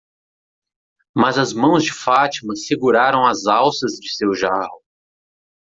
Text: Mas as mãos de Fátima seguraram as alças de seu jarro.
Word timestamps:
Mas 1.15 1.37
as 1.37 1.53
mãos 1.53 1.83
de 1.83 1.93
Fátima 1.93 2.55
seguraram 2.55 3.23
as 3.27 3.45
alças 3.45 3.99
de 3.99 4.11
seu 4.11 4.33
jarro. 4.33 4.81